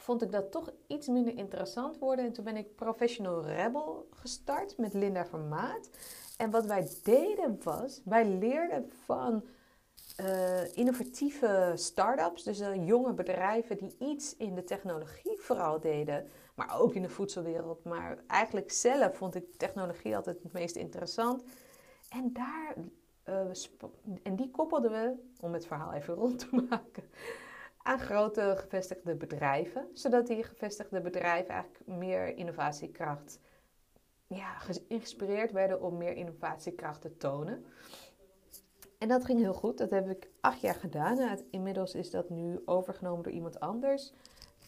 vond 0.07 0.23
ik 0.23 0.33
dat 0.33 0.53
toch 0.53 0.73
iets 0.87 1.07
minder 1.07 1.37
interessant 1.37 1.99
worden. 1.99 2.25
En 2.25 2.33
toen 2.33 2.45
ben 2.45 2.57
ik 2.57 2.75
Professional 2.75 3.45
Rebel 3.45 4.09
gestart 4.11 4.79
met 4.79 4.95
Linda 4.95 5.27
Vermaat. 5.27 5.91
En 6.37 6.51
wat 6.51 6.67
wij 6.67 6.89
deden 7.03 7.59
was, 7.63 8.01
wij 8.05 8.27
leerden 8.27 8.91
van 9.05 9.45
uh, 10.21 10.77
innovatieve 10.77 11.73
start-ups, 11.75 12.43
dus 12.43 12.61
uh, 12.61 12.87
jonge 12.87 13.13
bedrijven 13.13 13.77
die 13.77 13.97
iets 13.99 14.37
in 14.37 14.55
de 14.55 14.65
technologie 14.65 15.39
vooral 15.41 15.81
deden, 15.81 16.29
maar 16.55 16.81
ook 16.81 16.95
in 16.95 17.03
de 17.03 17.09
voedselwereld. 17.09 17.85
Maar 17.85 18.19
eigenlijk 18.27 18.73
zelf 18.73 19.17
vond 19.17 19.35
ik 19.35 19.57
technologie 19.57 20.17
altijd 20.17 20.43
het 20.43 20.53
meest 20.53 20.77
interessant. 20.77 21.43
En 22.09 22.33
daar, 22.33 22.75
uh, 23.29 23.53
en 24.23 24.37
die 24.37 24.51
koppelden 24.51 24.91
we, 24.91 25.15
om 25.41 25.53
het 25.53 25.67
verhaal 25.67 25.93
even 25.93 26.15
rond 26.15 26.39
te 26.39 26.49
maken, 26.71 27.05
aan 27.87 27.99
grote 27.99 28.55
gevestigde 28.57 29.15
bedrijven, 29.15 29.89
zodat 29.93 30.27
die 30.27 30.43
gevestigde 30.43 31.01
bedrijven 31.01 31.55
eigenlijk 31.55 31.87
meer 31.87 32.37
innovatiekracht 32.37 33.39
ja, 34.27 34.59
geïnspireerd 34.59 35.53
werden 35.53 35.83
om 35.83 35.97
meer 35.97 36.13
innovatiekracht 36.13 37.01
te 37.01 37.17
tonen. 37.17 37.65
En 38.99 39.09
dat 39.09 39.25
ging 39.25 39.39
heel 39.39 39.55
goed. 39.55 39.79
Dat 39.79 39.91
heb 39.91 40.09
ik 40.09 40.29
acht 40.41 40.61
jaar 40.61 40.75
gedaan. 40.75 41.39
Inmiddels 41.51 41.95
is 41.95 42.11
dat 42.11 42.31
nu 42.31 42.63
overgenomen 42.65 43.23
door 43.23 43.33
iemand 43.33 43.61
anders. 43.61 44.13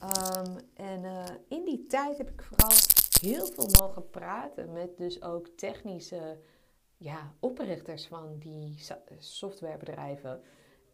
Um, 0.02 0.56
en 0.75 1.02
uh, 1.04 1.25
in 1.48 1.64
die 1.64 1.87
tijd 1.87 2.18
heb 2.18 2.30
ik 2.30 2.42
vooral 2.42 2.76
heel 3.20 3.46
veel 3.46 3.68
mogen 3.80 4.10
praten 4.10 4.72
met 4.72 4.96
dus 4.96 5.22
ook 5.22 5.46
technische 5.46 6.38
ja, 6.96 7.34
oprichters 7.40 8.06
van 8.06 8.38
die 8.38 8.78
softwarebedrijven. 9.18 10.42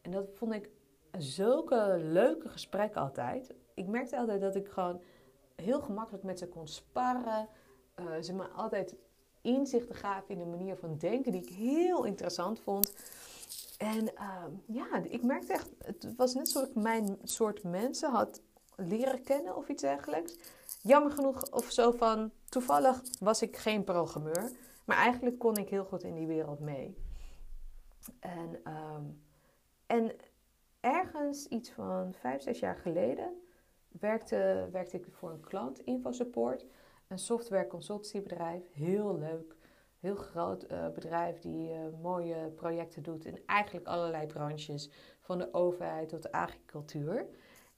En 0.02 0.11
dat 0.11 0.31
vond 0.35 0.54
ik 0.54 0.71
zulke 1.18 1.97
leuke 1.99 2.49
gesprekken 2.49 3.00
altijd. 3.00 3.54
Ik 3.75 3.87
merkte 3.87 4.18
altijd 4.18 4.40
dat 4.40 4.56
ik 4.56 4.68
gewoon 4.68 5.00
heel 5.54 5.80
gemakkelijk 5.80 6.25
met 6.25 6.38
ze 6.38 6.49
kon 6.49 6.68
sparren. 6.68 7.49
Uh, 8.00 8.06
ze 8.21 8.33
me 8.33 8.49
altijd 8.49 8.94
inzichten 9.40 9.94
gaven 9.94 10.28
in 10.35 10.38
de 10.38 10.56
manier 10.56 10.76
van 10.76 10.97
denken 10.99 11.33
die 11.33 11.42
ik 11.42 11.49
heel 11.49 12.04
interessant 12.04 12.61
vond. 12.61 12.92
En 13.78 14.02
uh, 14.14 14.44
ja, 14.66 15.02
ik 15.02 15.23
merkte 15.23 15.52
echt, 15.52 15.71
het 15.78 16.16
was 16.16 16.35
net 16.35 16.49
zoals 16.49 16.68
ik 16.68 16.75
mijn 16.75 17.18
soort 17.23 17.62
mensen 17.62 18.11
had 18.11 18.42
leren 18.76 19.23
kennen 19.23 19.56
of 19.56 19.68
iets 19.68 19.83
dergelijks. 19.83 20.37
Jammer 20.83 21.11
genoeg 21.11 21.52
of 21.52 21.71
zo 21.71 21.90
van, 21.90 22.30
toevallig 22.49 23.02
was 23.21 23.42
ik 23.42 23.56
geen 23.56 23.85
programmeur, 23.85 24.50
maar 24.85 24.97
eigenlijk 24.97 25.38
kon 25.38 25.56
ik 25.56 25.68
heel 25.68 25.85
goed 25.85 26.02
in 26.02 26.14
die 26.14 26.26
wereld 26.26 26.61
mee. 26.61 26.97
En, 28.21 28.61
um, 28.66 29.23
en 29.87 30.12
ergens 30.85 31.47
iets 31.47 31.71
van 31.71 32.14
vijf, 32.14 32.43
zes 32.43 32.59
jaar 32.59 32.76
geleden 32.76 33.43
werkte, 34.00 34.69
werkte 34.73 34.97
ik 34.97 35.07
voor 35.11 35.31
een 35.31 35.41
klant, 35.41 35.79
InfoSupport, 35.79 36.67
een 37.09 37.19
software 37.19 37.67
consultancybedrijf, 37.67 38.73
heel 38.73 39.19
leuk. 39.19 39.57
Heel 40.00 40.14
groot 40.14 40.71
uh, 40.71 40.88
bedrijf 40.88 41.38
die 41.38 41.71
uh, 41.71 41.79
mooie 42.03 42.50
projecten 42.50 43.03
doet 43.03 43.25
in 43.25 43.43
eigenlijk 43.47 43.87
allerlei 43.87 44.26
branches, 44.26 44.91
van 45.21 45.38
de 45.38 45.55
overheid 45.55 46.09
tot 46.09 46.23
de 46.23 46.33
agricultuur. 46.33 47.26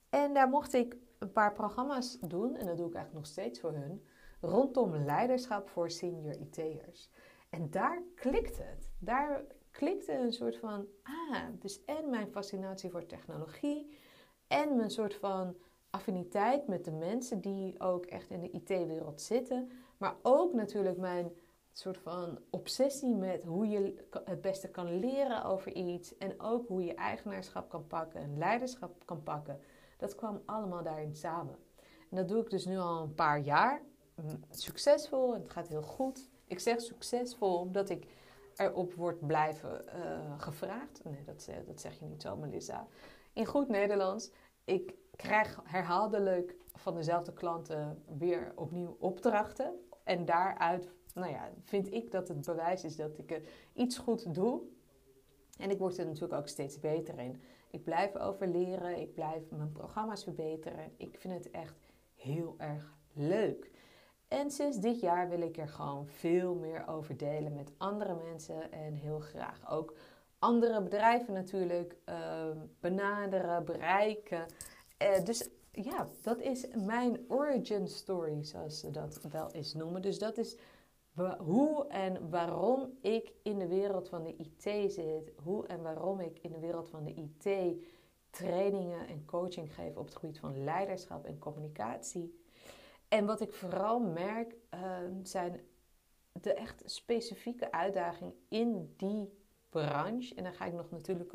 En 0.09 0.33
daar 0.33 0.49
mocht 0.49 0.73
ik 0.73 0.97
een 1.19 1.31
paar 1.31 1.53
programma's 1.53 2.19
doen, 2.19 2.55
en 2.55 2.65
dat 2.65 2.77
doe 2.77 2.87
ik 2.87 2.95
eigenlijk 2.95 3.13
nog 3.13 3.25
steeds 3.25 3.59
voor 3.59 3.73
hun, 3.73 4.05
rondom 4.41 4.95
leiderschap 4.95 5.69
voor 5.69 5.91
senior 5.91 6.35
IT'ers. 6.35 7.09
En 7.49 7.69
daar 7.69 8.01
klikte 8.15 8.61
het. 8.61 8.89
Daar 8.99 9.43
klikte 9.77 10.13
een 10.13 10.33
soort 10.33 10.57
van, 10.57 10.87
ah, 11.03 11.43
dus 11.59 11.85
en 11.85 12.09
mijn 12.09 12.31
fascinatie 12.31 12.89
voor 12.89 13.05
technologie 13.05 13.97
en 14.47 14.75
mijn 14.75 14.89
soort 14.89 15.15
van 15.15 15.55
affiniteit 15.89 16.67
met 16.67 16.85
de 16.85 16.91
mensen 16.91 17.41
die 17.41 17.79
ook 17.79 18.05
echt 18.05 18.29
in 18.29 18.39
de 18.39 18.51
IT-wereld 18.51 19.21
zitten, 19.21 19.71
maar 19.97 20.15
ook 20.21 20.53
natuurlijk 20.53 20.97
mijn 20.97 21.31
soort 21.71 21.97
van 21.97 22.39
obsessie 22.49 23.15
met 23.15 23.43
hoe 23.43 23.67
je 23.67 24.05
het 24.23 24.41
beste 24.41 24.67
kan 24.67 24.99
leren 24.99 25.43
over 25.43 25.73
iets 25.73 26.17
en 26.17 26.41
ook 26.41 26.67
hoe 26.67 26.83
je 26.83 26.93
eigenaarschap 26.93 27.69
kan 27.69 27.87
pakken 27.87 28.21
en 28.21 28.37
leiderschap 28.37 29.05
kan 29.05 29.23
pakken. 29.23 29.59
Dat 29.97 30.15
kwam 30.15 30.41
allemaal 30.45 30.83
daarin 30.83 31.15
samen. 31.15 31.55
En 32.09 32.17
dat 32.17 32.27
doe 32.27 32.41
ik 32.41 32.49
dus 32.49 32.65
nu 32.65 32.77
al 32.77 33.01
een 33.01 33.15
paar 33.15 33.39
jaar. 33.39 33.81
Succesvol, 34.49 35.33
het 35.33 35.49
gaat 35.49 35.67
heel 35.67 35.81
goed. 35.81 36.29
Ik 36.47 36.59
zeg 36.59 36.81
succesvol 36.81 37.57
omdat 37.57 37.89
ik 37.89 38.05
erop 38.57 38.93
word 38.93 39.27
blijven 39.27 39.85
uh, 39.95 40.41
gevraagd. 40.41 41.03
Nee, 41.03 41.23
dat, 41.23 41.49
dat 41.65 41.81
zeg 41.81 41.99
je 41.99 42.05
niet 42.05 42.21
zo, 42.21 42.35
Melissa. 42.35 42.87
In 43.33 43.45
goed 43.45 43.67
Nederlands, 43.67 44.31
ik 44.63 44.95
krijg 45.15 45.59
herhaaldelijk 45.63 46.55
van 46.73 46.95
dezelfde 46.95 47.33
klanten 47.33 48.03
weer 48.17 48.51
opnieuw 48.55 48.95
opdrachten. 48.99 49.73
En 50.03 50.25
daaruit 50.25 50.89
nou 51.17 51.31
ja, 51.31 51.51
vind 51.63 51.93
ik 51.93 52.11
dat 52.11 52.27
het 52.27 52.45
bewijs 52.45 52.83
is 52.83 52.95
dat 52.95 53.17
ik 53.17 53.41
iets 53.73 53.97
goed 53.97 54.33
doe. 54.33 54.61
En 55.57 55.69
ik 55.69 55.77
word 55.77 55.97
er 55.97 56.05
natuurlijk 56.05 56.33
ook 56.33 56.47
steeds 56.47 56.79
beter 56.79 57.19
in. 57.19 57.41
Ik 57.71 57.83
blijf 57.83 58.15
over 58.15 58.47
leren, 58.47 58.99
ik 59.01 59.13
blijf 59.13 59.49
mijn 59.49 59.71
programma's 59.71 60.23
verbeteren. 60.23 60.91
Ik 60.97 61.17
vind 61.19 61.33
het 61.33 61.51
echt 61.51 61.91
heel 62.15 62.55
erg 62.57 62.97
leuk. 63.13 63.71
En 64.27 64.51
sinds 64.51 64.77
dit 64.77 64.99
jaar 64.99 65.29
wil 65.29 65.41
ik 65.41 65.57
er 65.57 65.67
gewoon 65.67 66.07
veel 66.07 66.55
meer 66.55 66.87
over 66.87 67.17
delen 67.17 67.53
met 67.53 67.71
andere 67.77 68.15
mensen 68.23 68.71
en 68.71 68.93
heel 68.93 69.19
graag 69.19 69.71
ook 69.71 69.93
andere 70.39 70.81
bedrijven 70.81 71.33
natuurlijk 71.33 71.97
uh, 72.09 72.49
benaderen, 72.79 73.65
bereiken. 73.65 74.45
Uh, 75.01 75.25
dus 75.25 75.49
ja, 75.71 76.07
dat 76.21 76.39
is 76.39 76.67
mijn 76.85 77.25
origin 77.27 77.87
story, 77.87 78.43
zoals 78.43 78.79
ze 78.79 78.91
dat 78.91 79.19
wel 79.31 79.51
eens 79.51 79.73
noemen. 79.73 80.01
Dus 80.01 80.19
dat 80.19 80.37
is 80.37 80.57
hoe 81.37 81.87
en 81.87 82.29
waarom 82.29 82.97
ik 83.01 83.33
in 83.43 83.59
de 83.59 83.67
wereld 83.67 84.09
van 84.09 84.23
de 84.23 84.35
IT 84.35 84.93
zit. 84.93 85.31
Hoe 85.43 85.67
en 85.67 85.81
waarom 85.81 86.19
ik 86.19 86.39
in 86.41 86.51
de 86.51 86.59
wereld 86.59 86.89
van 86.89 87.03
de 87.03 87.13
IT 87.13 87.77
trainingen 88.29 89.07
en 89.07 89.25
coaching 89.25 89.73
geef 89.73 89.95
op 89.95 90.05
het 90.05 90.15
gebied 90.15 90.39
van 90.39 90.63
leiderschap 90.63 91.25
en 91.25 91.39
communicatie. 91.39 92.45
En 93.07 93.25
wat 93.25 93.41
ik 93.41 93.53
vooral 93.53 93.99
merk 93.99 94.55
ehm, 94.69 95.23
zijn 95.23 95.61
de 96.31 96.53
echt 96.53 96.81
specifieke 96.85 97.71
uitdagingen 97.71 98.35
in 98.49 98.93
die 98.97 99.29
branche. 99.69 100.35
En 100.35 100.43
daar 100.43 100.53
ga 100.53 100.65
ik 100.65 100.73
nog 100.73 100.91
natuurlijk 100.91 101.33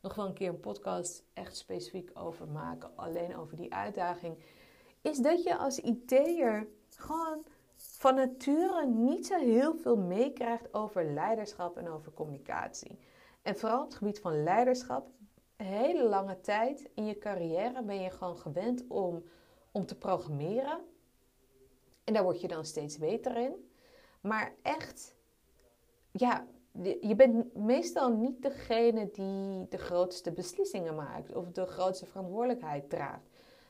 nog 0.00 0.14
wel 0.14 0.26
een 0.26 0.34
keer 0.34 0.48
een 0.48 0.60
podcast 0.60 1.24
echt 1.32 1.56
specifiek 1.56 2.10
over 2.14 2.48
maken. 2.48 2.96
Alleen 2.96 3.36
over 3.36 3.56
die 3.56 3.74
uitdaging. 3.74 4.38
Is 5.00 5.18
dat 5.18 5.42
je 5.42 5.56
als 5.56 5.78
IT'er 5.78 6.68
gewoon 6.88 7.44
van 7.76 8.14
nature 8.14 8.86
niet 8.86 9.26
zo 9.26 9.38
heel 9.38 9.74
veel 9.76 9.96
meekrijgt 9.96 10.74
over 10.74 11.04
leiderschap 11.04 11.76
en 11.76 11.88
over 11.88 12.12
communicatie. 12.12 12.98
En 13.42 13.56
vooral 13.56 13.80
op 13.80 13.86
het 13.86 13.94
gebied 13.94 14.20
van 14.20 14.42
leiderschap, 14.42 15.08
een 15.56 15.66
hele 15.66 16.08
lange 16.08 16.40
tijd 16.40 16.90
in 16.94 17.04
je 17.06 17.18
carrière 17.18 17.82
ben 17.82 18.00
je 18.00 18.10
gewoon 18.10 18.38
gewend 18.38 18.84
om, 18.88 19.24
om 19.72 19.86
te 19.86 19.98
programmeren. 19.98 20.80
En 22.04 22.14
daar 22.14 22.22
word 22.22 22.40
je 22.40 22.48
dan 22.48 22.64
steeds 22.64 22.98
beter 22.98 23.36
in. 23.36 23.70
Maar 24.20 24.54
echt, 24.62 25.14
ja, 26.10 26.46
je 27.00 27.14
bent 27.16 27.54
meestal 27.54 28.12
niet 28.12 28.42
degene 28.42 29.10
die 29.10 29.68
de 29.68 29.78
grootste 29.78 30.32
beslissingen 30.32 30.94
maakt 30.94 31.34
of 31.34 31.50
de 31.50 31.66
grootste 31.66 32.06
verantwoordelijkheid 32.06 32.90
draagt. 32.90 33.28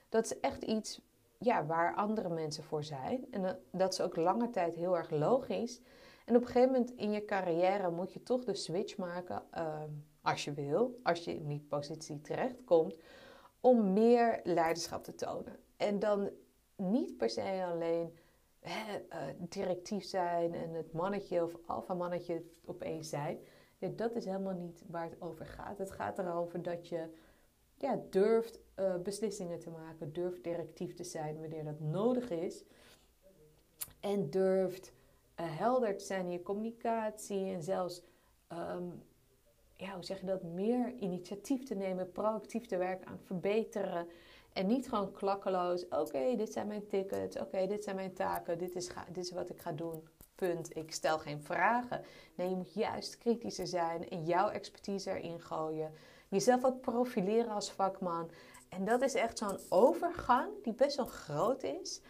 Dat 0.08 0.24
is 0.24 0.40
echt 0.40 0.62
iets 0.62 1.00
ja, 1.38 1.66
waar 1.66 1.94
andere 1.94 2.28
mensen 2.28 2.64
voor 2.64 2.84
zijn. 2.84 3.26
En 3.30 3.60
dat 3.70 3.92
is 3.92 4.00
ook 4.00 4.16
lange 4.16 4.50
tijd 4.50 4.74
heel 4.74 4.96
erg 4.96 5.10
logisch. 5.10 5.80
En 6.24 6.36
op 6.36 6.40
een 6.40 6.46
gegeven 6.46 6.72
moment 6.72 6.90
in 6.90 7.10
je 7.10 7.24
carrière 7.24 7.90
moet 7.90 8.12
je 8.12 8.22
toch 8.22 8.44
de 8.44 8.54
switch 8.54 8.96
maken, 8.96 9.42
ehm, 9.50 9.90
als 10.22 10.44
je 10.44 10.52
wil, 10.52 11.00
als 11.02 11.24
je 11.24 11.34
in 11.34 11.48
die 11.48 11.66
positie 11.68 12.20
terechtkomt, 12.20 12.96
om 13.60 13.92
meer 13.92 14.40
leiderschap 14.44 15.04
te 15.04 15.14
tonen. 15.14 15.58
En 15.76 15.98
dan 15.98 16.30
niet 16.76 17.16
per 17.16 17.30
se 17.30 17.64
alleen 17.72 18.18
uh, 18.64 19.26
directief 19.38 20.04
zijn 20.04 20.54
en 20.54 20.70
het 20.70 20.92
mannetje 20.92 21.42
of 21.42 21.56
alfa 21.66 21.94
mannetje 21.94 22.42
opeens 22.64 23.08
zijn. 23.08 23.38
Nee, 23.78 23.94
dat 23.94 24.14
is 24.16 24.24
helemaal 24.24 24.54
niet 24.54 24.82
waar 24.86 25.10
het 25.10 25.20
over 25.20 25.46
gaat. 25.46 25.78
Het 25.78 25.90
gaat 25.90 26.18
erover 26.18 26.62
dat 26.62 26.88
je 26.88 27.08
ja, 27.78 28.00
durft 28.10 28.60
uh, 28.78 28.96
beslissingen 28.96 29.58
te 29.58 29.70
maken, 29.70 30.12
durft 30.12 30.44
directief 30.44 30.94
te 30.94 31.04
zijn 31.04 31.40
wanneer 31.40 31.64
dat 31.64 31.80
nodig 31.80 32.30
is. 32.30 32.64
En 34.00 34.30
durft 34.30 34.92
uh, 35.40 35.58
helder 35.58 35.96
te 35.96 36.04
zijn 36.04 36.24
in 36.24 36.32
je 36.32 36.42
communicatie 36.42 37.52
en 37.52 37.62
zelfs 37.62 38.02
um, 38.52 39.02
ja, 39.76 39.94
hoe 39.94 40.04
zeg 40.04 40.20
je 40.20 40.26
dat, 40.26 40.42
meer 40.42 40.92
initiatief 40.92 41.64
te 41.64 41.74
nemen, 41.74 42.12
proactief 42.12 42.66
te 42.66 42.76
werken 42.76 43.06
aan 43.06 43.20
verbeteren. 43.24 44.06
En 44.54 44.66
niet 44.66 44.88
gewoon 44.88 45.12
klakkeloos, 45.12 45.88
oké, 45.88 46.36
dit 46.36 46.52
zijn 46.52 46.66
mijn 46.66 46.86
tickets, 46.86 47.38
oké, 47.38 47.66
dit 47.66 47.84
zijn 47.84 47.96
mijn 47.96 48.14
taken, 48.14 48.58
dit 48.58 48.74
is, 48.74 48.90
dit 49.12 49.24
is 49.24 49.32
wat 49.32 49.50
ik 49.50 49.60
ga 49.60 49.72
doen. 49.72 50.08
Punt. 50.34 50.76
Ik 50.76 50.92
stel 50.92 51.18
geen 51.18 51.42
vragen. 51.42 52.04
Nee, 52.34 52.48
je 52.48 52.56
moet 52.56 52.74
juist 52.74 53.18
kritischer 53.18 53.66
zijn 53.66 54.08
en 54.08 54.24
jouw 54.24 54.48
expertise 54.48 55.10
erin 55.10 55.40
gooien. 55.40 55.92
Jezelf 56.28 56.64
ook 56.64 56.80
profileren 56.80 57.50
als 57.52 57.72
vakman. 57.72 58.30
En 58.68 58.84
dat 58.84 59.02
is 59.02 59.14
echt 59.14 59.38
zo'n 59.38 59.58
overgang 59.68 60.62
die 60.62 60.74
best 60.74 60.96
wel 60.96 61.06
groot 61.06 61.62
is. 61.62 62.00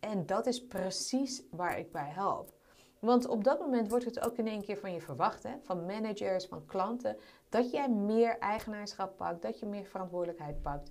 En 0.00 0.26
dat 0.26 0.46
is 0.46 0.66
precies 0.66 1.42
waar 1.50 1.78
ik 1.78 1.92
bij 1.92 2.08
help. 2.08 2.52
Want 2.98 3.26
op 3.26 3.44
dat 3.44 3.58
moment 3.58 3.88
wordt 3.88 4.04
het 4.04 4.20
ook 4.20 4.36
in 4.36 4.46
één 4.46 4.62
keer 4.62 4.78
van 4.78 4.92
je 4.92 5.00
verwacht, 5.00 5.42
hè? 5.42 5.54
van 5.62 5.86
managers, 5.86 6.46
van 6.46 6.66
klanten, 6.66 7.16
dat 7.48 7.70
jij 7.70 7.88
meer 7.88 8.38
eigenaarschap 8.38 9.16
pakt, 9.16 9.42
dat 9.42 9.58
je 9.58 9.66
meer 9.66 9.84
verantwoordelijkheid 9.84 10.62
pakt. 10.62 10.90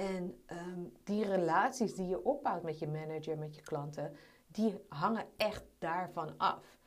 En 0.00 0.42
ehm, 0.46 0.84
die 1.04 1.24
relaties 1.24 1.94
die 1.94 2.06
je 2.06 2.24
opbouwt 2.24 2.62
met 2.62 2.78
je 2.78 2.88
manager, 2.88 3.38
met 3.38 3.54
je 3.54 3.62
klanten, 3.62 4.16
die 4.46 4.84
hangen 4.88 5.26
echt 5.36 5.64
daarvan 5.78 6.38
af. 6.38 6.78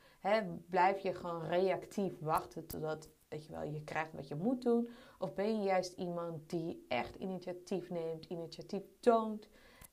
blijf 0.66 0.98
je 0.98 1.14
gewoon 1.14 1.46
reactief 1.46 2.18
wachten 2.20 2.66
totdat 2.66 3.08
weet 3.28 3.46
je, 3.46 3.52
wel, 3.52 3.62
je 3.62 3.84
krijgt 3.84 4.12
wat 4.12 4.28
je 4.28 4.34
moet 4.34 4.62
doen? 4.62 4.88
Of 5.18 5.34
ben 5.34 5.56
je 5.56 5.62
juist 5.62 5.92
iemand 5.92 6.50
die 6.50 6.84
echt 6.88 7.14
initiatief 7.14 7.90
neemt, 7.90 8.24
initiatief 8.24 8.82
toont 9.00 9.48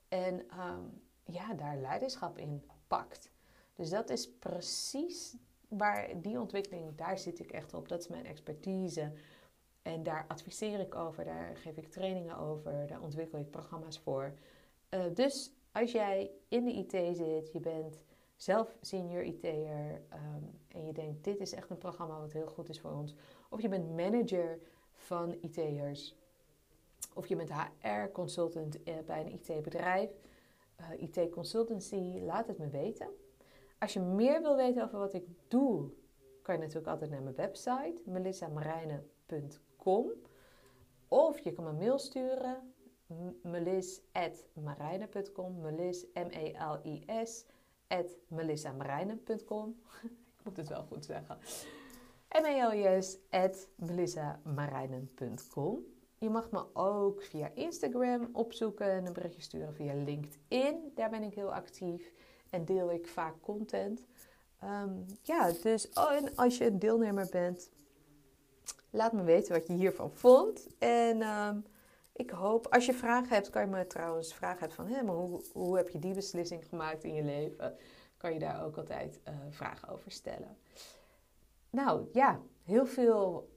en 0.07 0.49
ehm, 0.49 0.83
ja, 1.23 1.53
daar 1.53 1.77
leiderschap 1.77 2.37
in 2.37 2.63
pakt? 2.87 3.31
Dus 3.75 3.89
dat 3.89 4.09
is 4.09 4.37
precies 4.37 5.37
waar 5.67 6.21
die 6.21 6.39
ontwikkeling, 6.39 6.95
daar 6.95 7.17
zit 7.17 7.39
ik 7.39 7.51
echt 7.51 7.73
op. 7.73 7.87
Dat 7.87 7.99
is 7.99 8.07
mijn 8.07 8.25
expertise. 8.25 9.11
En 9.81 10.03
daar 10.03 10.25
adviseer 10.27 10.79
ik 10.79 10.95
over, 10.95 11.23
daar 11.23 11.57
geef 11.57 11.77
ik 11.77 11.87
trainingen 11.87 12.37
over, 12.37 12.87
daar 12.87 13.01
ontwikkel 13.01 13.39
ik 13.39 13.49
programma's 13.49 13.99
voor. 13.99 14.33
Uh, 14.89 15.03
dus 15.13 15.53
als 15.71 15.91
jij 15.91 16.31
in 16.47 16.65
de 16.65 16.71
IT 16.71 17.17
zit, 17.17 17.51
je 17.51 17.59
bent 17.59 17.99
zelf 18.35 18.77
senior 18.81 19.23
IT'er 19.23 20.01
um, 20.13 20.59
en 20.67 20.85
je 20.85 20.93
denkt 20.93 21.23
dit 21.23 21.39
is 21.39 21.53
echt 21.53 21.69
een 21.69 21.77
programma 21.77 22.19
wat 22.19 22.31
heel 22.31 22.47
goed 22.47 22.69
is 22.69 22.79
voor 22.79 22.91
ons. 22.91 23.15
Of 23.49 23.61
je 23.61 23.69
bent 23.69 23.95
manager 23.95 24.59
van 24.91 25.37
IT'ers. 25.41 26.15
Of 27.13 27.27
je 27.27 27.35
bent 27.35 27.51
HR-consultant 27.79 28.83
eh, 28.83 28.95
bij 29.05 29.21
een 29.21 29.31
IT-bedrijf, 29.31 30.09
eh, 30.75 31.01
IT-consultancy, 31.01 32.19
laat 32.25 32.47
het 32.47 32.57
me 32.57 32.69
weten. 32.69 33.09
Als 33.79 33.93
je 33.93 33.99
meer 33.99 34.41
wil 34.41 34.55
weten 34.55 34.83
over 34.83 34.99
wat 34.99 35.13
ik 35.13 35.25
doe, 35.47 35.91
kan 36.41 36.55
je 36.55 36.61
natuurlijk 36.61 36.87
altijd 36.87 37.11
naar 37.11 37.21
mijn 37.21 37.35
website 37.35 38.01
melissamarijnen.com. 39.85 40.29
Of 41.07 41.39
je 41.39 41.53
kan 41.53 41.63
me 41.63 41.71
mail 41.71 41.99
sturen 41.99 42.73
melis.marijnen.com. 43.41 45.61
Melis, 45.61 46.05
M-E-L-I-S, 46.13 47.45
at 47.87 48.17
melissamarijnen.com. 48.27 49.75
Ik 50.37 50.43
moet 50.43 50.57
het 50.57 50.67
wel 50.67 50.83
goed 50.83 51.05
zeggen. 51.05 51.37
M-E-L-I-S, 52.29 53.17
at 53.29 53.67
melissamarijnen.com. 53.75 55.79
Je 56.17 56.29
mag 56.29 56.51
me 56.51 56.65
ook 56.73 57.23
via 57.23 57.51
Instagram 57.53 58.29
opzoeken 58.33 58.91
en 58.91 59.05
een 59.05 59.13
berichtje 59.13 59.41
sturen 59.41 59.73
via 59.73 59.93
LinkedIn. 59.93 60.91
Daar 60.95 61.09
ben 61.09 61.23
ik 61.23 61.33
heel 61.33 61.53
actief 61.53 62.13
en 62.49 62.65
deel 62.65 62.91
ik 62.91 63.07
vaak 63.07 63.41
content. 63.41 64.05
Ehm, 64.59 64.93
ja, 65.21 65.51
dus 65.61 65.89
oh, 65.93 66.11
en 66.11 66.35
als 66.35 66.57
je 66.57 66.65
een 66.65 66.79
deelnemer 66.79 67.27
bent, 67.31 67.69
laat 68.91 69.11
me 69.11 69.23
weten 69.23 69.53
wat 69.53 69.67
je 69.67 69.73
hiervan 69.73 70.11
vond. 70.11 70.67
En 70.79 71.21
ehm, 71.21 71.57
ik 72.13 72.29
hoop, 72.29 72.67
als 72.67 72.85
je 72.85 72.93
vragen 72.93 73.29
hebt, 73.29 73.49
kan 73.49 73.61
je 73.61 73.67
me 73.67 73.87
trouwens 73.87 74.33
vragen 74.33 74.59
hebben 74.59 74.75
van, 74.75 74.87
hé, 74.87 75.03
maar 75.03 75.15
hoe, 75.15 75.41
hoe 75.53 75.77
heb 75.77 75.89
je 75.89 75.99
die 75.99 76.13
beslissing 76.13 76.67
gemaakt 76.67 77.03
in 77.03 77.13
je 77.13 77.23
leven? 77.23 77.77
Kan 78.17 78.33
je 78.33 78.39
daar 78.39 78.65
ook 78.65 78.77
altijd 78.77 79.19
uh, 79.27 79.33
vragen 79.49 79.89
over 79.89 80.11
stellen. 80.11 80.57
Nou 81.69 82.07
ja, 82.13 82.41
heel 82.63 82.85
veel 82.85 83.49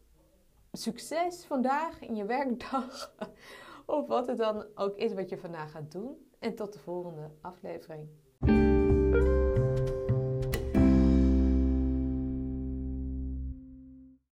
succes 0.73 1.45
vandaag 1.45 2.01
in 2.01 2.17
je 2.17 2.25
werkdag. 2.25 3.15
of 3.87 4.07
wat 4.07 4.27
het 4.27 4.39
dan 4.39 4.67
ook 4.75 4.97
is 4.97 5.13
wat 5.13 5.29
je 5.29 5.39
vandaag 5.39 5.71
gaat 5.71 5.93
doen. 5.93 6.29
En 6.39 6.55
tot 6.55 6.73
de 6.73 6.79
volgende 6.79 7.31
aflevering. 7.41 8.09